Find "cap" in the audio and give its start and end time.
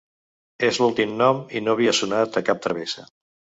2.51-2.67